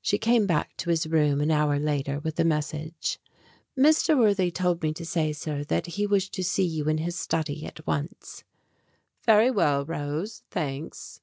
She 0.00 0.16
came 0.16 0.46
back 0.46 0.74
to 0.78 0.88
his 0.88 1.06
room 1.06 1.42
an 1.42 1.50
hour 1.50 1.78
later 1.78 2.20
with 2.20 2.40
a 2.40 2.42
message: 2.44 3.18
"Mr. 3.76 4.18
Worthy 4.18 4.50
told 4.50 4.82
me 4.82 4.94
to 4.94 5.04
say, 5.04 5.30
sir, 5.34 5.62
that 5.64 5.88
he 6.00 6.06
wished 6.06 6.32
to 6.36 6.42
see 6.42 6.64
you 6.64 6.88
in 6.88 6.96
his 6.96 7.18
study 7.18 7.66
at 7.66 7.86
once." 7.86 8.44
"Very 9.26 9.50
well, 9.50 9.84
Rose. 9.84 10.42
Thanks." 10.50 11.20